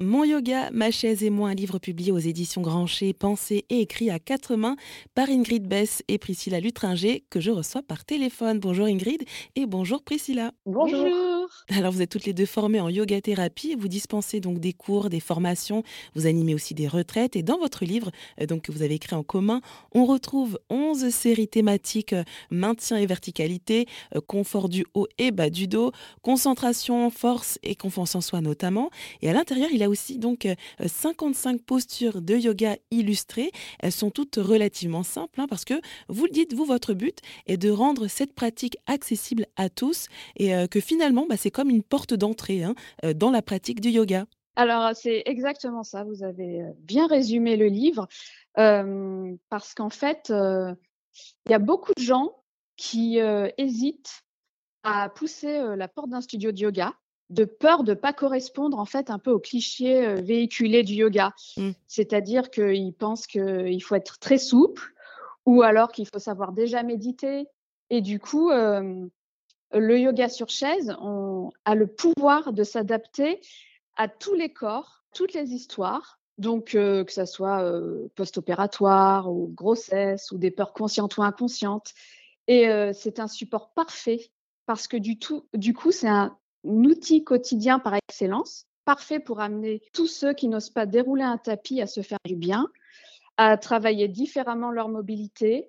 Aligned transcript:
Mon 0.00 0.22
yoga, 0.22 0.70
ma 0.70 0.92
chaise 0.92 1.24
et 1.24 1.30
moi, 1.30 1.48
un 1.48 1.54
livre 1.54 1.80
publié 1.80 2.12
aux 2.12 2.18
éditions 2.18 2.62
Grancher, 2.62 3.12
pensé 3.12 3.64
et 3.68 3.80
écrit 3.80 4.10
à 4.10 4.20
quatre 4.20 4.54
mains 4.54 4.76
par 5.16 5.28
Ingrid 5.28 5.66
Bess 5.66 6.04
et 6.06 6.18
Priscilla 6.18 6.60
Lutringer, 6.60 7.24
que 7.30 7.40
je 7.40 7.50
reçois 7.50 7.82
par 7.82 8.04
téléphone. 8.04 8.60
Bonjour 8.60 8.86
Ingrid 8.86 9.24
et 9.56 9.66
bonjour 9.66 10.04
Priscilla. 10.04 10.52
Bonjour. 10.66 11.27
Alors 11.70 11.92
vous 11.92 12.02
êtes 12.02 12.10
toutes 12.10 12.26
les 12.26 12.32
deux 12.32 12.46
formées 12.46 12.80
en 12.80 12.88
yoga 12.88 13.20
thérapie, 13.20 13.74
vous 13.78 13.88
dispensez 13.88 14.40
donc 14.40 14.58
des 14.58 14.72
cours, 14.72 15.10
des 15.10 15.20
formations, 15.20 15.82
vous 16.14 16.26
animez 16.26 16.54
aussi 16.54 16.74
des 16.74 16.88
retraites 16.88 17.36
et 17.36 17.42
dans 17.42 17.58
votre 17.58 17.84
livre 17.84 18.10
euh, 18.40 18.46
donc 18.46 18.62
que 18.62 18.72
vous 18.72 18.82
avez 18.82 18.94
écrit 18.94 19.16
en 19.16 19.22
commun, 19.22 19.60
on 19.92 20.04
retrouve 20.04 20.58
11 20.70 21.10
séries 21.10 21.48
thématiques 21.48 22.12
euh, 22.12 22.24
maintien 22.50 22.96
et 22.96 23.06
verticalité, 23.06 23.86
euh, 24.14 24.20
confort 24.20 24.68
du 24.68 24.84
haut 24.94 25.06
et 25.18 25.30
bas 25.30 25.50
du 25.50 25.68
dos, 25.68 25.92
concentration, 26.22 27.10
force 27.10 27.58
et 27.62 27.74
confiance 27.74 28.14
en 28.14 28.20
soi 28.20 28.40
notamment. 28.40 28.90
Et 29.22 29.30
à 29.30 29.32
l'intérieur, 29.32 29.68
il 29.72 29.82
a 29.82 29.88
aussi 29.88 30.18
donc 30.18 30.46
55 30.84 31.54
euh, 31.54 31.58
postures 31.64 32.22
de 32.22 32.36
yoga 32.36 32.76
illustrées. 32.90 33.50
Elles 33.80 33.92
sont 33.92 34.10
toutes 34.10 34.36
relativement 34.36 35.02
simples 35.02 35.40
hein, 35.40 35.46
parce 35.48 35.64
que 35.64 35.74
vous 36.08 36.24
le 36.24 36.30
dites, 36.30 36.54
vous, 36.54 36.64
votre 36.64 36.94
but 36.94 37.18
est 37.46 37.56
de 37.56 37.70
rendre 37.70 38.08
cette 38.08 38.34
pratique 38.34 38.76
accessible 38.86 39.46
à 39.56 39.68
tous 39.68 40.06
et 40.36 40.52
que 40.70 40.80
finalement, 40.80 41.26
bah, 41.28 41.36
c'est 41.38 41.50
comme 41.50 41.70
une 41.70 41.82
porte 41.82 42.14
d'entrée 42.14 42.62
hein, 42.62 42.74
euh, 43.04 43.14
dans 43.14 43.30
la 43.30 43.42
pratique 43.42 43.80
du 43.80 43.90
yoga. 43.90 44.26
Alors, 44.56 44.90
c'est 44.94 45.22
exactement 45.24 45.84
ça. 45.84 46.04
Vous 46.04 46.24
avez 46.24 46.64
bien 46.78 47.06
résumé 47.06 47.56
le 47.56 47.66
livre 47.66 48.08
parce 48.54 49.72
qu'en 49.74 49.90
fait, 49.90 50.30
il 50.30 51.50
y 51.50 51.54
a 51.54 51.60
beaucoup 51.60 51.92
de 51.96 52.02
gens 52.02 52.32
qui 52.76 53.20
hésitent 53.56 54.24
à 54.82 55.10
pousser 55.10 55.76
la 55.76 55.86
porte 55.86 56.08
d'un 56.08 56.20
studio 56.20 56.50
de 56.50 56.58
yoga 56.58 56.92
de 57.30 57.44
peur 57.44 57.84
de 57.84 57.90
ne 57.90 57.96
pas 57.96 58.12
correspondre 58.12 58.78
en 58.78 58.84
fait 58.84 59.10
un 59.10 59.18
peu 59.18 59.30
au 59.30 59.38
cliché 59.38 60.06
euh, 60.06 60.14
véhiculé 60.14 60.82
du 60.82 60.94
yoga. 60.94 61.34
Mmh. 61.56 61.70
C'est-à-dire 61.86 62.50
qu'ils 62.50 62.94
pensent 62.94 63.26
qu'il 63.26 63.82
faut 63.82 63.94
être 63.94 64.18
très 64.18 64.38
souple 64.38 64.94
ou 65.46 65.62
alors 65.62 65.92
qu'il 65.92 66.06
faut 66.06 66.18
savoir 66.18 66.52
déjà 66.52 66.82
méditer. 66.82 67.46
Et 67.90 68.00
du 68.00 68.18
coup, 68.18 68.50
euh, 68.50 69.06
le 69.72 69.98
yoga 69.98 70.28
sur 70.28 70.48
chaise 70.48 70.94
on 71.00 71.50
a 71.64 71.74
le 71.74 71.86
pouvoir 71.86 72.52
de 72.52 72.64
s'adapter 72.64 73.40
à 73.96 74.08
tous 74.08 74.34
les 74.34 74.52
corps, 74.52 75.04
toutes 75.14 75.34
les 75.34 75.52
histoires. 75.52 76.18
Donc, 76.38 76.76
euh, 76.76 77.02
que 77.04 77.12
ce 77.12 77.24
soit 77.24 77.68
post-opératoire 78.14 79.30
ou 79.30 79.48
grossesse 79.48 80.30
ou 80.30 80.38
des 80.38 80.52
peurs 80.52 80.72
conscientes 80.72 81.16
ou 81.16 81.22
inconscientes. 81.22 81.94
Et 82.46 82.66
c'est 82.94 83.18
un 83.20 83.28
support 83.28 83.74
parfait 83.74 84.30
parce 84.64 84.88
que 84.88 84.96
du, 84.96 85.18
tout, 85.18 85.46
du 85.52 85.74
coup, 85.74 85.90
c'est 85.90 86.08
un 86.08 86.38
outil 86.64 87.24
quotidien 87.24 87.78
par 87.78 87.94
excellence, 87.94 88.66
parfait 88.84 89.20
pour 89.20 89.40
amener 89.40 89.82
tous 89.92 90.06
ceux 90.06 90.32
qui 90.32 90.48
n'osent 90.48 90.70
pas 90.70 90.86
dérouler 90.86 91.22
un 91.22 91.38
tapis 91.38 91.80
à 91.80 91.86
se 91.86 92.02
faire 92.02 92.18
du 92.24 92.36
bien, 92.36 92.68
à 93.36 93.56
travailler 93.56 94.08
différemment 94.08 94.70
leur 94.70 94.88
mobilité 94.88 95.68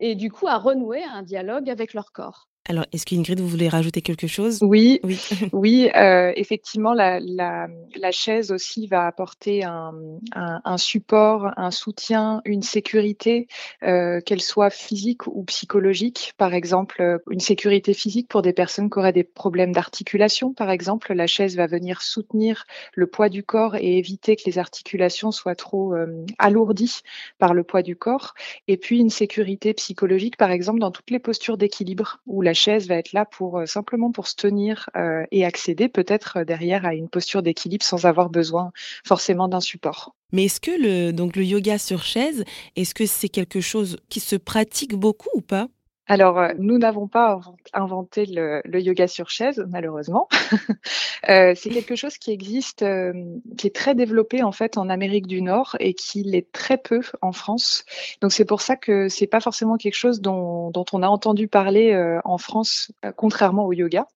et 0.00 0.14
du 0.14 0.30
coup 0.30 0.48
à 0.48 0.58
renouer 0.58 1.02
un 1.02 1.22
dialogue 1.22 1.70
avec 1.70 1.94
leur 1.94 2.12
corps. 2.12 2.48
Alors, 2.68 2.84
est-ce 2.92 3.04
qu'Ingrid, 3.04 3.40
vous 3.40 3.48
voulez 3.48 3.68
rajouter 3.68 4.02
quelque 4.02 4.28
chose? 4.28 4.60
Oui, 4.62 5.00
oui, 5.02 5.18
oui 5.52 5.90
euh, 5.96 6.32
effectivement, 6.36 6.94
la, 6.94 7.18
la, 7.18 7.66
la, 7.96 8.12
chaise 8.12 8.52
aussi 8.52 8.86
va 8.86 9.04
apporter 9.08 9.64
un, 9.64 9.92
un, 10.36 10.60
un, 10.64 10.76
support, 10.76 11.50
un 11.56 11.72
soutien, 11.72 12.40
une 12.44 12.62
sécurité, 12.62 13.48
euh, 13.82 14.20
qu'elle 14.20 14.40
soit 14.40 14.70
physique 14.70 15.26
ou 15.26 15.42
psychologique. 15.42 16.34
Par 16.38 16.54
exemple, 16.54 17.02
euh, 17.02 17.18
une 17.30 17.40
sécurité 17.40 17.94
physique 17.94 18.28
pour 18.28 18.42
des 18.42 18.52
personnes 18.52 18.90
qui 18.90 18.98
auraient 19.00 19.12
des 19.12 19.24
problèmes 19.24 19.72
d'articulation. 19.72 20.52
Par 20.52 20.70
exemple, 20.70 21.14
la 21.14 21.26
chaise 21.26 21.56
va 21.56 21.66
venir 21.66 22.00
soutenir 22.00 22.64
le 22.94 23.08
poids 23.08 23.28
du 23.28 23.42
corps 23.42 23.74
et 23.74 23.98
éviter 23.98 24.36
que 24.36 24.42
les 24.46 24.58
articulations 24.58 25.32
soient 25.32 25.56
trop 25.56 25.96
euh, 25.96 26.24
alourdies 26.38 27.00
par 27.40 27.54
le 27.54 27.64
poids 27.64 27.82
du 27.82 27.96
corps. 27.96 28.34
Et 28.68 28.76
puis, 28.76 29.00
une 29.00 29.10
sécurité 29.10 29.74
psychologique, 29.74 30.36
par 30.36 30.52
exemple, 30.52 30.78
dans 30.78 30.92
toutes 30.92 31.10
les 31.10 31.18
postures 31.18 31.56
d'équilibre 31.56 32.20
où 32.26 32.40
la 32.40 32.51
la 32.52 32.54
chaise 32.54 32.86
va 32.86 32.96
être 32.96 33.14
là 33.14 33.24
pour 33.24 33.60
euh, 33.60 33.64
simplement 33.64 34.12
pour 34.12 34.26
se 34.26 34.36
tenir 34.36 34.90
euh, 34.94 35.24
et 35.30 35.46
accéder 35.46 35.88
peut-être 35.88 36.40
euh, 36.40 36.44
derrière 36.44 36.84
à 36.84 36.94
une 36.94 37.08
posture 37.08 37.42
d'équilibre 37.42 37.82
sans 37.82 38.04
avoir 38.04 38.28
besoin 38.28 38.72
forcément 39.06 39.48
d'un 39.48 39.62
support. 39.62 40.14
Mais 40.32 40.44
est-ce 40.44 40.60
que 40.60 40.70
le, 40.70 41.12
donc 41.12 41.34
le 41.34 41.44
yoga 41.44 41.78
sur 41.78 42.02
chaise, 42.02 42.44
est-ce 42.76 42.94
que 42.94 43.06
c'est 43.06 43.30
quelque 43.30 43.62
chose 43.62 43.96
qui 44.10 44.20
se 44.20 44.36
pratique 44.36 44.94
beaucoup 44.94 45.30
ou 45.32 45.40
pas? 45.40 45.68
Alors, 46.12 46.38
euh, 46.38 46.52
nous 46.58 46.76
n'avons 46.76 47.08
pas 47.08 47.40
inventé 47.72 48.26
le, 48.26 48.60
yoga 48.78 49.08
sur 49.08 49.30
chaise, 49.30 49.64
malheureusement. 49.70 50.28
euh, 51.30 51.54
c'est 51.56 51.70
quelque 51.70 51.96
chose 51.96 52.18
qui 52.18 52.32
existe, 52.32 52.82
euh, 52.82 53.14
qui 53.56 53.68
est 53.68 53.74
très 53.74 53.94
développé 53.94 54.42
en 54.42 54.52
fait 54.52 54.76
en 54.76 54.90
Amérique 54.90 55.26
du 55.26 55.40
Nord 55.40 55.74
et 55.80 55.94
qui 55.94 56.22
l'est 56.22 56.52
très 56.52 56.76
peu 56.76 57.00
en 57.22 57.32
France. 57.32 57.86
Donc 58.20 58.30
c'est 58.30 58.44
pour 58.44 58.60
ça 58.60 58.76
que 58.76 59.08
c'est 59.08 59.26
pas 59.26 59.40
forcément 59.40 59.78
quelque 59.78 59.94
chose 59.94 60.20
dont, 60.20 60.70
on 60.92 61.02
a 61.02 61.08
entendu 61.08 61.48
parler 61.48 61.96
en 62.24 62.36
France, 62.36 62.92
contrairement 63.16 63.64
au 63.64 63.72
yoga. 63.72 64.06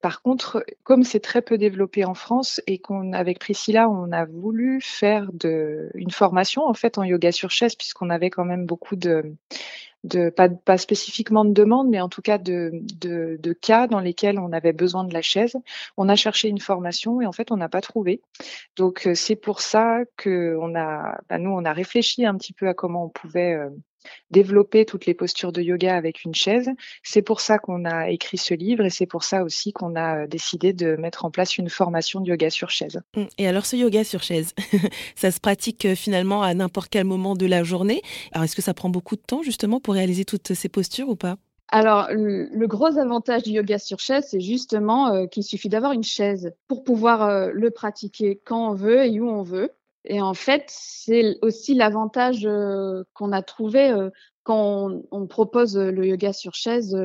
Par 0.00 0.22
contre, 0.22 0.64
comme 0.84 1.02
c'est 1.02 1.18
très 1.18 1.42
peu 1.42 1.58
développé 1.58 2.04
en 2.04 2.14
France 2.14 2.60
et 2.68 2.78
qu'on 2.78 3.12
avec 3.12 3.40
Priscilla, 3.40 3.88
on 3.88 4.12
a 4.12 4.26
voulu 4.26 4.80
faire 4.80 5.28
une 5.94 6.10
formation 6.12 6.62
en 6.66 6.74
fait 6.74 6.98
en 6.98 7.02
yoga 7.02 7.32
sur 7.32 7.50
chaise 7.50 7.74
puisqu'on 7.74 8.10
avait 8.10 8.30
quand 8.30 8.44
même 8.44 8.64
beaucoup 8.64 8.94
de 8.94 9.34
de 10.04 10.30
pas, 10.30 10.48
pas 10.48 10.78
spécifiquement 10.78 11.44
de 11.44 11.52
demande, 11.52 11.88
mais 11.88 12.00
en 12.00 12.08
tout 12.08 12.22
cas 12.22 12.38
de, 12.38 12.70
de, 12.72 13.38
de, 13.40 13.52
cas 13.52 13.86
dans 13.86 14.00
lesquels 14.00 14.38
on 14.38 14.52
avait 14.52 14.72
besoin 14.72 15.04
de 15.04 15.14
la 15.14 15.22
chaise. 15.22 15.56
On 15.96 16.08
a 16.08 16.16
cherché 16.16 16.48
une 16.48 16.60
formation 16.60 17.20
et 17.20 17.26
en 17.26 17.32
fait 17.32 17.50
on 17.52 17.56
n'a 17.56 17.68
pas 17.68 17.80
trouvé. 17.80 18.20
Donc 18.76 19.06
euh, 19.06 19.14
c'est 19.14 19.36
pour 19.36 19.60
ça 19.60 20.00
que 20.16 20.56
on 20.60 20.74
a, 20.74 21.20
bah, 21.28 21.38
nous 21.38 21.50
on 21.50 21.64
a 21.64 21.72
réfléchi 21.72 22.24
un 22.26 22.36
petit 22.36 22.52
peu 22.52 22.68
à 22.68 22.74
comment 22.74 23.04
on 23.04 23.08
pouvait 23.08 23.54
euh, 23.54 23.70
développer 24.30 24.84
toutes 24.84 25.06
les 25.06 25.14
postures 25.14 25.52
de 25.52 25.62
yoga 25.62 25.96
avec 25.96 26.24
une 26.24 26.34
chaise. 26.34 26.70
C'est 27.02 27.22
pour 27.22 27.40
ça 27.40 27.58
qu'on 27.58 27.84
a 27.84 28.10
écrit 28.10 28.38
ce 28.38 28.54
livre 28.54 28.84
et 28.84 28.90
c'est 28.90 29.06
pour 29.06 29.24
ça 29.24 29.44
aussi 29.44 29.72
qu'on 29.72 29.94
a 29.94 30.22
euh, 30.22 30.26
décidé 30.26 30.72
de 30.72 30.96
mettre 30.96 31.24
en 31.24 31.30
place 31.30 31.58
une 31.58 31.68
formation 31.68 32.20
de 32.20 32.28
yoga 32.28 32.50
sur 32.50 32.70
chaise. 32.70 33.00
Mmh. 33.16 33.24
Et 33.38 33.46
alors 33.46 33.66
ce 33.66 33.76
yoga 33.76 34.04
sur 34.04 34.22
chaise, 34.22 34.54
ça 35.14 35.30
se 35.30 35.40
pratique 35.40 35.84
euh, 35.84 35.94
finalement 35.94 36.42
à 36.42 36.54
n'importe 36.54 36.88
quel 36.90 37.04
moment 37.04 37.34
de 37.34 37.46
la 37.46 37.62
journée? 37.62 38.02
Alors 38.32 38.44
est-ce 38.44 38.56
que 38.56 38.62
ça 38.62 38.74
prend 38.74 38.88
beaucoup 38.88 39.16
de 39.16 39.22
temps 39.22 39.42
justement 39.42 39.80
pour 39.80 39.94
réaliser 39.94 40.24
toutes 40.24 40.54
ces 40.54 40.68
postures 40.68 41.08
ou 41.08 41.16
pas? 41.16 41.36
Alors, 41.74 42.08
le 42.10 42.66
gros 42.66 42.98
avantage 42.98 43.44
du 43.44 43.52
yoga 43.52 43.78
sur 43.78 43.98
chaise, 43.98 44.26
c'est 44.28 44.40
justement 44.40 45.08
euh, 45.08 45.26
qu'il 45.26 45.42
suffit 45.42 45.70
d'avoir 45.70 45.92
une 45.92 46.02
chaise 46.02 46.52
pour 46.68 46.84
pouvoir 46.84 47.50
le 47.50 47.70
pratiquer 47.70 48.38
quand 48.44 48.72
on 48.72 48.74
veut 48.74 49.06
et 49.06 49.20
où 49.20 49.30
on 49.30 49.42
veut. 49.42 49.70
Et 50.04 50.20
en 50.20 50.34
fait, 50.34 50.64
c'est 50.68 51.38
aussi 51.42 51.74
l'avantage 51.74 52.48
qu'on 53.14 53.32
a 53.32 53.42
trouvé 53.42 53.94
quand 54.42 55.02
on, 55.10 55.26
propose 55.26 55.76
le 55.76 56.06
yoga 56.06 56.32
sur 56.32 56.54
chaise 56.54 56.96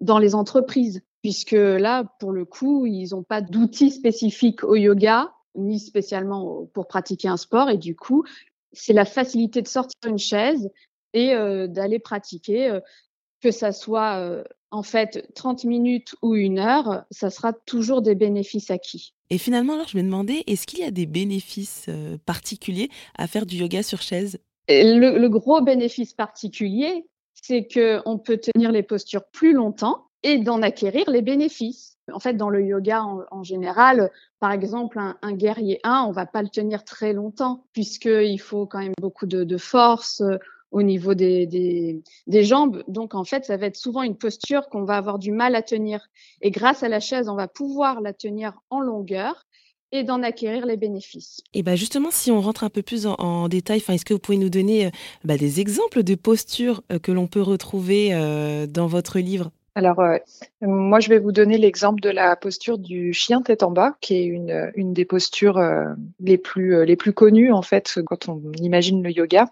dans 0.00 0.18
les 0.18 0.34
entreprises, 0.34 1.02
puisque 1.22 1.52
là, 1.52 2.04
pour 2.20 2.32
le 2.32 2.44
coup, 2.44 2.84
ils 2.86 3.08
n'ont 3.12 3.22
pas 3.22 3.40
d'outils 3.40 3.90
spécifiques 3.90 4.64
au 4.64 4.76
yoga, 4.76 5.32
ni 5.54 5.80
spécialement 5.80 6.66
pour 6.74 6.86
pratiquer 6.86 7.28
un 7.28 7.38
sport. 7.38 7.70
Et 7.70 7.78
du 7.78 7.96
coup, 7.96 8.24
c'est 8.72 8.92
la 8.92 9.06
facilité 9.06 9.62
de 9.62 9.68
sortir 9.68 9.98
une 10.06 10.18
chaise 10.18 10.68
et 11.14 11.34
d'aller 11.68 11.98
pratiquer, 11.98 12.78
que 13.46 13.52
ça 13.52 13.70
soit 13.70 14.42
en 14.72 14.82
fait 14.82 15.28
30 15.34 15.64
minutes 15.64 16.14
ou 16.22 16.34
une 16.34 16.58
heure, 16.58 17.04
ça 17.10 17.30
sera 17.30 17.52
toujours 17.52 18.02
des 18.02 18.14
bénéfices 18.14 18.70
acquis. 18.70 19.14
Et 19.30 19.38
finalement, 19.38 19.74
alors, 19.74 19.88
je 19.88 19.96
me 19.96 20.02
demandais, 20.02 20.42
est-ce 20.46 20.66
qu'il 20.66 20.80
y 20.80 20.84
a 20.84 20.90
des 20.90 21.06
bénéfices 21.06 21.86
euh, 21.88 22.16
particuliers 22.26 22.90
à 23.16 23.26
faire 23.26 23.46
du 23.46 23.56
yoga 23.56 23.82
sur 23.82 24.02
chaise? 24.02 24.38
Le, 24.68 25.28
gros 25.28 25.60
bénéfice 25.60 26.12
particulier, 26.12 27.06
c'est 27.34 27.68
qu'on 27.68 28.18
peut 28.18 28.38
tenir 28.38 28.72
les 28.72 28.82
postures 28.82 29.24
plus 29.24 29.52
longtemps 29.52 30.06
et 30.24 30.38
d'en 30.38 30.62
acquérir 30.62 31.08
les 31.08 31.22
bénéfices. 31.22 31.98
En 32.12 32.18
fait, 32.18 32.34
dans 32.34 32.50
le 32.50 32.64
yoga 32.64 33.04
en, 33.30 33.42
général, 33.44 34.10
par 34.40 34.50
exemple, 34.50 34.98
un, 34.98 35.32
guerrier 35.32 35.78
1, 35.84 36.04
on 36.08 36.12
va 36.12 36.26
pas 36.26 36.42
le 36.42 36.48
tenir 36.48 36.84
très 36.84 37.12
longtemps 37.12 37.64
puisqu'il 37.72 38.40
faut 38.40 38.66
quand 38.66 38.80
même 38.80 38.94
beaucoup 39.00 39.26
de, 39.26 39.44
de 39.44 39.56
force, 39.56 40.22
au 40.70 40.82
niveau 40.82 41.14
des, 41.14 41.46
des, 41.46 42.02
des, 42.26 42.44
jambes. 42.44 42.82
Donc, 42.88 43.14
en 43.14 43.24
fait, 43.24 43.44
ça 43.44 43.56
va 43.56 43.66
être 43.66 43.76
souvent 43.76 44.02
une 44.02 44.16
posture 44.16 44.68
qu'on 44.68 44.84
va 44.84 44.96
avoir 44.96 45.18
du 45.18 45.32
mal 45.32 45.54
à 45.54 45.62
tenir. 45.62 46.08
Et 46.42 46.50
grâce 46.50 46.82
à 46.82 46.88
la 46.88 47.00
chaise, 47.00 47.28
on 47.28 47.36
va 47.36 47.48
pouvoir 47.48 48.00
la 48.00 48.12
tenir 48.12 48.54
en 48.70 48.80
longueur 48.80 49.46
et 49.92 50.02
d'en 50.02 50.22
acquérir 50.22 50.66
les 50.66 50.76
bénéfices. 50.76 51.40
Et 51.54 51.62
bien 51.62 51.76
justement, 51.76 52.10
si 52.10 52.30
on 52.30 52.40
rentre 52.40 52.64
un 52.64 52.70
peu 52.70 52.82
plus 52.82 53.06
en, 53.06 53.48
détail, 53.48 53.82
est-ce 53.86 54.04
que 54.04 54.14
vous 54.14 54.20
pouvez 54.20 54.38
nous 54.38 54.50
donner 54.50 54.86
euh, 54.86 54.90
bah, 55.24 55.36
des 55.36 55.60
exemples 55.60 56.02
de 56.02 56.14
postures 56.14 56.82
euh, 56.92 56.98
que 56.98 57.12
l'on 57.12 57.26
peut 57.26 57.42
retrouver 57.42 58.12
euh, 58.12 58.66
dans 58.66 58.86
votre 58.86 59.18
livre? 59.18 59.50
Alors, 59.74 60.02
moi, 60.62 61.00
je 61.00 61.10
vais 61.10 61.18
vous 61.18 61.32
donner 61.32 61.58
l'exemple 61.58 62.00
de 62.00 62.08
la 62.08 62.34
posture 62.34 62.78
du 62.78 63.12
chien 63.12 63.42
tête 63.42 63.62
en 63.62 63.70
bas, 63.70 63.94
qui 64.00 64.14
est 64.14 64.24
une, 64.24 64.72
une 64.74 64.94
des 64.94 65.04
postures 65.04 65.60
les, 66.18 66.38
plus, 66.38 66.86
les 66.86 66.96
plus 66.96 67.12
connues, 67.12 67.52
en 67.52 67.60
fait, 67.60 68.00
quand 68.06 68.30
on 68.30 68.40
imagine 68.62 69.02
le 69.02 69.10
yoga. 69.10 69.50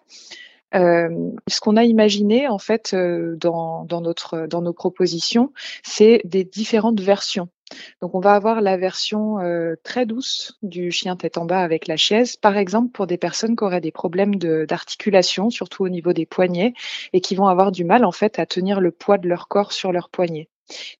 Euh, 0.74 1.08
ce 1.48 1.60
qu'on 1.60 1.76
a 1.76 1.84
imaginé 1.84 2.48
en 2.48 2.58
fait 2.58 2.94
euh, 2.94 3.36
dans, 3.36 3.84
dans, 3.84 4.00
notre, 4.00 4.46
dans 4.46 4.62
nos 4.62 4.72
propositions, 4.72 5.52
c'est 5.82 6.20
des 6.24 6.44
différentes 6.44 7.00
versions. 7.00 7.48
Donc 8.02 8.14
on 8.14 8.20
va 8.20 8.34
avoir 8.34 8.60
la 8.60 8.76
version 8.76 9.38
euh, 9.40 9.74
très 9.82 10.04
douce 10.06 10.58
du 10.62 10.90
chien 10.90 11.16
tête 11.16 11.38
en 11.38 11.44
bas 11.44 11.60
avec 11.60 11.86
la 11.86 11.96
chaise, 11.96 12.36
par 12.36 12.56
exemple 12.56 12.90
pour 12.92 13.06
des 13.06 13.18
personnes 13.18 13.56
qui 13.56 13.64
auraient 13.64 13.80
des 13.80 13.92
problèmes 13.92 14.36
d'articulation, 14.36 15.50
surtout 15.50 15.84
au 15.84 15.88
niveau 15.88 16.12
des 16.12 16.26
poignets, 16.26 16.74
et 17.12 17.20
qui 17.20 17.34
vont 17.34 17.46
avoir 17.46 17.72
du 17.72 17.84
mal 17.84 18.04
en 18.04 18.12
fait 18.12 18.38
à 18.38 18.46
tenir 18.46 18.80
le 18.80 18.90
poids 18.90 19.18
de 19.18 19.28
leur 19.28 19.48
corps 19.48 19.72
sur 19.72 19.92
leurs 19.92 20.10
poignets. 20.10 20.48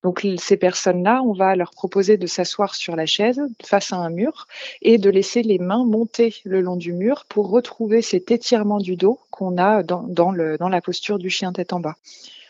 Donc 0.03 0.27
ces 0.39 0.57
personnes-là, 0.57 1.23
on 1.25 1.33
va 1.33 1.57
leur 1.57 1.71
proposer 1.71 2.17
de 2.17 2.27
s'asseoir 2.27 2.75
sur 2.75 2.97
la 2.97 3.07
chaise 3.07 3.41
face 3.65 3.93
à 3.93 3.97
un 3.97 4.11
mur 4.11 4.47
et 4.83 4.99
de 4.99 5.11
laisser 5.11 5.43
les 5.43 5.59
mains 5.59 5.85
monter 5.85 6.37
le 6.45 6.61
long 6.61 6.77
du 6.77 6.93
mur 6.93 7.25
pour 7.29 7.51
retrouver 7.51 8.03
cet 8.03 8.31
étirement 8.31 8.79
du 8.79 8.97
dos 8.97 9.19
qu'on 9.31 9.59
a 9.59 9.83
dans, 9.83 10.03
dans, 10.03 10.33
le, 10.33 10.59
dans 10.59 10.69
la 10.69 10.81
posture 10.81 11.19
du 11.19 11.31
chien 11.31 11.53
tête 11.53 11.73
en 11.73 11.81
bas. 11.81 11.97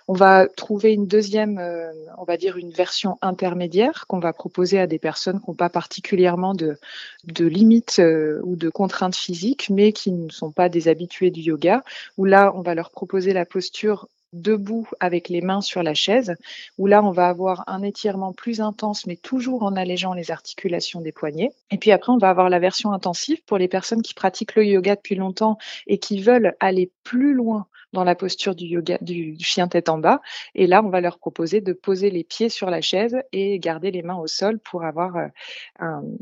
On 0.07 0.13
va 0.13 0.47
trouver 0.49 0.93
une 0.93 1.07
deuxième, 1.07 1.59
euh, 1.59 1.91
on 2.19 2.25
va 2.25 2.37
dire 2.37 2.59
une 2.59 2.71
version 2.71 3.17
intermédiaire 3.23 4.05
qu'on 4.07 4.19
va 4.19 4.35
proposer 4.35 4.79
à 4.79 4.87
des 4.87 4.99
personnes 4.99 5.41
qui 5.41 5.49
n'ont 5.49 5.57
pas 5.57 5.71
particulièrement 5.71 6.53
de, 6.53 6.77
de 7.25 7.47
limites 7.47 8.01
euh, 8.01 8.39
ou 8.45 8.55
de 8.55 8.69
contraintes 8.69 9.17
physiques, 9.17 9.71
mais 9.71 9.93
qui 9.93 10.13
ne 10.13 10.31
sont 10.31 10.51
pas 10.51 10.69
des 10.69 10.89
habitués 10.89 11.31
du 11.31 11.41
yoga, 11.41 11.83
où 12.19 12.27
là, 12.27 12.53
on 12.55 12.61
va 12.61 12.75
leur 12.75 12.91
proposer 12.91 13.33
la 13.33 13.47
posture 13.47 14.09
debout 14.35 14.89
avec 15.01 15.29
les 15.29 15.41
mains 15.41 15.61
sur 15.61 15.83
la 15.83 15.95
chaise, 15.95 16.35
où 16.79 16.87
là, 16.87 17.03
on 17.03 17.11
va 17.11 17.29
avoir 17.29 17.65
un 17.67 17.83
étirement 17.83 18.33
plus 18.33 18.61
intense, 18.61 19.07
mais 19.07 19.17
toujours 19.17 19.63
en 19.63 19.77
allégeant 19.77 20.13
les 20.13 20.31
articulations 20.31 21.01
des 21.01 21.13
poignets. 21.13 21.53
Et 21.71 21.79
puis 21.79 21.93
après, 21.93 22.13
on 22.13 22.19
va 22.19 22.31
avoir 22.31 22.51
la 22.51 22.59
version 22.59 22.93
intensive 22.93 23.43
pour 23.45 23.59
les 23.59 23.69
personnes 23.69 24.03
qui 24.03 24.15
pratiquent 24.15 24.57
le 24.57 24.67
yoga 24.67 24.97
depuis 24.97 25.15
longtemps 25.15 25.59
et 25.87 25.99
qui 25.99 26.21
veulent 26.21 26.55
aller 26.61 26.91
plus 27.05 27.35
loin 27.35 27.67
dans 27.95 28.05
la 28.05 28.15
posture 28.15 28.55
du 28.55 28.67
yoga 28.67 28.99
du, 29.01 29.37
chien 29.39 29.69
tête 29.69 29.89
en 29.89 29.97
bas. 29.97 30.21
Et 30.55 30.67
là, 30.67 30.83
on 30.85 30.91
va 30.91 31.01
leur 31.01 31.19
proposer 31.19 31.63
de 31.63 31.73
poser 31.73 32.11
les 32.11 32.25
pieds 32.25 32.51
sur 32.51 32.69
la 32.69 32.83
chaise 32.83 33.17
et 33.33 33.59
garder 33.59 33.91
les 33.91 34.03
mains 34.03 34.17
au 34.17 34.27
sol 34.27 34.59
pour 34.59 34.85
avoir 34.85 35.17
euh, 35.17 35.29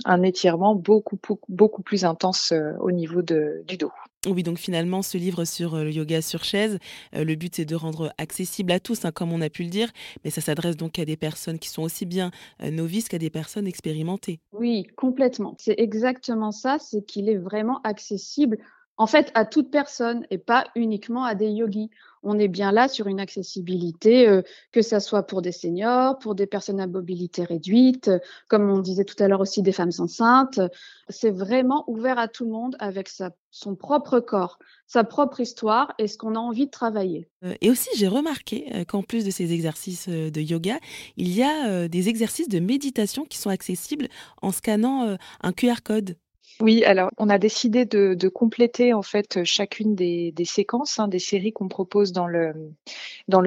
un, 0.05 0.23
étirement 0.23 0.77
beaucoup, 0.77 1.19
beaucoup 1.49 1.83
plus 1.83 2.05
intense 2.05 2.53
euh, 2.53 2.75
au 2.79 2.93
niveau 2.93 3.23
du 3.23 3.77
dos. 3.77 3.91
Oui, 4.29 4.45
donc 4.45 4.59
finalement, 4.59 5.03
ce 5.03 5.19
livre 5.19 5.45
sur 5.45 5.75
euh, 5.75 5.83
le 5.83 5.91
yoga 5.91 6.23
sur 6.23 6.45
chaise, 6.45 6.79
le 7.13 7.35
but 7.35 7.57
c'est 7.57 7.65
de 7.65 7.75
rendre 7.75 8.13
accessible 8.19 8.71
à 8.71 8.79
tous, 8.79 9.05
hein, 9.05 9.11
comme 9.11 9.33
on 9.33 9.41
a 9.41 9.51
pu 9.51 9.65
le 9.65 9.71
dire, 9.71 9.91
mais 10.25 10.31
ça 10.31 10.41
s'adresse 10.41 10.77
donc 10.77 11.01
à 11.01 11.05
des 11.05 11.17
personnes 11.17 11.59
qui 11.59 11.69
sont 11.69 11.83
aussi 11.83 12.07
bien 12.07 12.31
novices 12.61 13.09
qu'à 13.09 13.19
des 13.19 13.31
personnes 13.31 13.67
expérimentées. 13.67 14.39
Oui, 14.53 14.87
complètement. 14.97 15.57
C'est 15.59 15.75
exactement 15.79 16.53
ça, 16.53 16.79
c'est 16.79 17.03
qu'il 17.05 17.29
est 17.29 17.37
vraiment 17.37 17.81
accessible 17.83 18.59
en 19.03 19.09
fait, 19.09 19.33
à 19.35 19.45
toute 19.45 19.73
personne 19.73 20.25
et 20.31 20.39
pas 20.39 20.67
uniquement 20.77 21.25
à 21.25 21.35
des 21.35 21.49
yogis. 21.49 21.91
On 22.23 22.39
est 22.39 22.47
bien 22.47 22.71
là 22.71 22.87
sur 22.87 23.09
une 23.09 23.19
accessibilité, 23.19 24.29
euh, 24.29 24.43
que 24.71 24.81
ce 24.81 25.01
soit 25.01 25.25
pour 25.25 25.43
des 25.43 25.51
seniors, 25.51 26.21
pour 26.21 26.37
des 26.37 26.47
personnes 26.47 26.79
à 26.79 26.87
mobilité 26.87 27.43
réduite, 27.43 28.13
comme 28.47 28.71
on 28.71 28.79
disait 28.79 29.05
tout 29.05 29.21
à 29.21 29.27
l'heure 29.27 29.41
aussi 29.41 29.61
des 29.61 29.73
femmes 29.73 29.91
enceintes. 29.99 30.61
C'est 31.09 31.33
vraiment 31.33 31.83
ouvert 31.89 32.17
à 32.21 32.29
tout 32.29 32.45
le 32.45 32.53
monde 32.53 32.77
avec 32.79 33.11
son 33.51 33.75
propre 33.75 34.21
corps, 34.21 34.61
sa 34.87 35.03
propre 35.03 35.41
histoire 35.41 35.93
et 35.99 36.07
ce 36.07 36.17
qu'on 36.17 36.37
a 36.37 36.39
envie 36.39 36.67
de 36.67 36.71
travailler. 36.71 37.29
Euh, 37.45 37.55
et 37.61 37.71
aussi, 37.71 37.89
j'ai 37.97 38.07
remarqué 38.07 38.71
euh, 38.73 38.85
qu'en 38.85 39.03
plus 39.03 39.25
de 39.25 39.33
ces 39.33 39.53
exercices 39.53 40.09
de 40.09 40.41
yoga, 40.41 40.79
il 41.17 41.35
y 41.35 41.43
a 41.43 41.89
des 41.89 42.09
exercices 42.09 42.49
de 42.49 42.61
méditation 42.61 43.25
qui 43.25 43.39
sont 43.39 43.51
accessibles 43.51 44.07
en 44.43 44.53
scannant 44.53 45.17
un 45.41 45.53
QR 45.53 45.83
code. 45.83 46.15
Oui, 46.61 46.85
alors 46.85 47.11
on 47.19 47.29
a 47.29 47.39
décidé 47.39 47.85
de, 47.87 48.29
compléter 48.29 48.93
en 48.93 49.03
fait 49.03 49.45
chacune 49.45 49.95
des, 49.95 50.33
séquences, 50.45 50.99
hein, 50.99 51.09
des 51.09 51.19
séries 51.19 51.53
qu'on 51.53 51.69
propose 51.69 52.13
dans 52.13 52.27
le, 52.27 52.73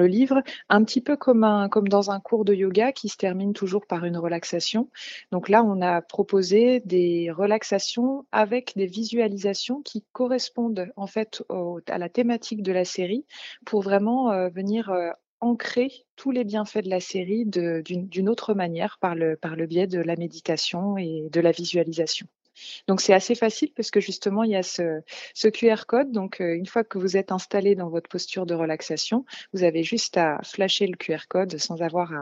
livre, 0.06 0.42
un 0.68 0.84
petit 0.84 1.00
peu 1.00 1.16
comme, 1.16 1.44
un, 1.44 1.68
comme 1.68 1.88
dans 1.88 2.10
un 2.10 2.20
cours 2.20 2.44
de 2.44 2.54
yoga 2.54 2.92
qui 2.92 3.08
se 3.08 3.16
termine 3.16 3.52
toujours 3.52 3.86
par 3.86 4.04
une 4.04 4.18
relaxation. 4.18 4.90
Donc 5.32 5.48
là, 5.48 5.64
on 5.64 5.80
a 5.80 6.02
proposé 6.02 6.80
des 6.80 7.30
relaxations 7.30 8.26
avec 8.32 8.72
des 8.76 8.86
visualisations 8.86 9.82
qui 9.82 10.04
correspondent 10.12 10.92
en 10.96 11.06
fait 11.06 11.42
à 11.88 11.98
la 11.98 12.08
thématique 12.08 12.62
de 12.62 12.72
la 12.72 12.84
série 12.84 13.24
pour 13.64 13.82
vraiment 13.82 14.30
euh, 14.30 14.48
venir 14.48 14.90
euh, 14.90 15.10
ancrer 15.40 15.90
tous 16.16 16.30
les 16.30 16.44
bienfaits 16.44 16.84
de 16.84 16.90
la 16.90 17.00
série 17.00 17.44
d'une 17.46 18.28
autre 18.28 18.54
manière 18.54 18.98
par 19.00 19.14
le, 19.14 19.36
par 19.36 19.56
le 19.56 19.66
biais 19.66 19.86
de 19.86 20.00
la 20.00 20.16
méditation 20.16 20.96
et 20.98 21.28
de 21.30 21.40
la 21.40 21.52
visualisation. 21.52 22.26
Donc 22.88 23.00
c'est 23.00 23.12
assez 23.12 23.34
facile 23.34 23.70
parce 23.74 23.90
que 23.90 24.00
justement 24.00 24.42
il 24.42 24.50
y 24.50 24.56
a 24.56 24.62
ce, 24.62 25.02
QR 25.48 25.86
code. 25.86 26.12
Donc 26.12 26.40
euh, 26.40 26.54
une 26.54 26.66
fois 26.66 26.84
que 26.84 26.98
vous 26.98 27.16
êtes 27.16 27.32
installé 27.32 27.74
dans 27.74 27.88
votre 27.88 28.08
posture 28.08 28.46
de 28.46 28.54
relaxation, 28.54 29.24
vous 29.52 29.64
avez 29.64 29.82
juste 29.82 30.16
à 30.16 30.40
flasher 30.44 30.86
le 30.86 30.96
QR 30.96 31.28
code 31.28 31.56
sans 31.58 31.82
avoir 31.82 32.12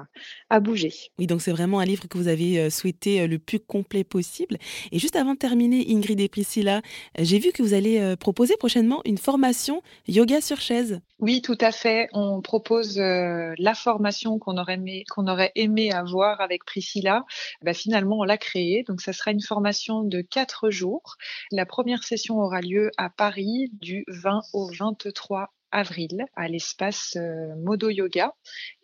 à, 0.50 0.60
bouger. 0.60 0.92
Oui, 1.18 1.26
donc 1.26 1.42
c'est 1.42 1.50
vraiment 1.50 1.80
un 1.80 1.84
livre 1.84 2.08
que 2.08 2.16
vous 2.16 2.28
avez 2.28 2.58
euh, 2.58 2.70
souhaité 2.70 3.22
euh, 3.22 3.26
le 3.26 3.38
plus 3.38 3.60
complet 3.60 4.04
possible. 4.04 4.58
Et 4.92 4.98
juste 4.98 5.16
avant 5.16 5.34
de 5.34 5.38
terminer, 5.38 5.84
Ingrid 5.88 6.20
et 6.20 6.28
Priscilla, 6.28 6.80
j'ai 7.18 7.38
vu 7.38 7.52
que 7.52 7.62
vous 7.62 7.74
allez 7.74 8.14
proposer 8.16 8.56
prochainement 8.56 9.02
une 9.04 9.18
formation 9.18 9.82
yoga 10.06 10.40
sur 10.40 10.60
chaise. 10.60 11.00
Oui, 11.20 11.42
tout 11.42 11.58
à 11.60 11.72
fait. 11.72 12.08
On 12.12 12.40
propose 12.40 12.98
la 12.98 13.74
formation 13.74 14.38
qu'on 14.38 14.58
aurait 14.58 14.74
aimé, 14.74 15.04
qu'on 15.10 15.26
aurait 15.26 15.52
aimé 15.54 15.92
avoir 15.92 16.40
avec 16.40 16.64
Priscilla. 16.64 17.24
Bah, 17.62 17.74
finalement, 17.74 18.18
on 18.18 18.24
l'a 18.24 18.38
créée. 18.38 18.84
Donc, 18.86 19.00
ça 19.00 19.12
sera 19.12 19.30
une 19.30 19.40
formation 19.40 20.02
de 20.02 20.23
quatre 20.30 20.70
jours. 20.70 21.16
La 21.50 21.66
première 21.66 22.04
session 22.04 22.38
aura 22.38 22.60
lieu 22.60 22.90
à 22.96 23.10
Paris 23.10 23.70
du 23.72 24.04
20 24.08 24.42
au 24.52 24.70
23 24.70 25.52
avril 25.74 26.24
à 26.36 26.48
l'espace 26.48 27.16
euh, 27.16 27.54
Modo 27.56 27.90
Yoga. 27.90 28.34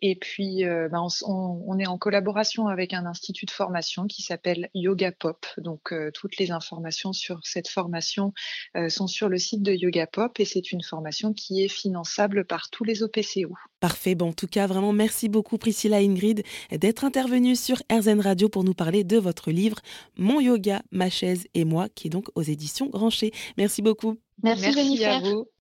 Et 0.01 0.15
puis, 0.15 0.65
euh, 0.65 0.89
ben, 0.89 1.07
on, 1.25 1.79
est 1.79 1.87
en 1.87 1.97
collaboration 1.97 2.67
avec 2.67 2.93
un 2.93 3.05
institut 3.05 3.45
de 3.45 3.51
formation 3.51 4.05
qui 4.05 4.21
s'appelle 4.21 4.69
Yoga 4.75 5.11
Pop. 5.11 5.45
Donc, 5.57 5.93
euh, 5.93 6.11
toutes 6.13 6.37
les 6.37 6.51
informations 6.51 7.13
sur 7.13 7.39
cette 7.43 7.69
formation 7.69 8.33
sont 8.89 9.07
sur 9.07 9.29
le 9.29 9.37
site 9.37 9.63
de 9.63 9.71
Yoga 9.71 10.05
Pop 10.05 10.39
et 10.39 10.45
c'est 10.45 10.71
une 10.71 10.83
formation 10.83 11.33
qui 11.33 11.63
est 11.63 11.69
finançable 11.69 12.45
par 12.45 12.69
tous 12.69 12.83
les 12.83 13.03
OPCO. 13.03 13.55
Parfait. 13.79 14.15
Bon, 14.15 14.29
en 14.29 14.33
tout 14.33 14.47
cas, 14.47 14.67
vraiment, 14.67 14.91
merci 14.91 15.29
beaucoup, 15.29 15.57
Priscilla 15.57 15.97
Ingrid, 15.97 16.43
d'être 16.71 17.05
intervenue 17.05 17.55
sur 17.55 17.81
RZN 17.91 18.19
Radio 18.19 18.49
pour 18.49 18.63
nous 18.63 18.73
parler 18.73 19.03
de 19.03 19.17
votre 19.17 19.51
livre 19.51 19.77
Mon 20.17 20.41
yoga, 20.41 20.81
ma 20.91 21.09
chaise 21.09 21.47
et 21.53 21.63
moi, 21.63 21.87
qui 21.89 22.07
est 22.07 22.11
donc 22.11 22.27
aux 22.35 22.43
éditions 22.43 22.87
Grancher. 22.87 23.31
Merci 23.57 23.81
beaucoup. 23.81 24.17
Merci, 24.43 24.71
merci 24.75 25.05
à 25.05 25.19
vous. 25.19 25.47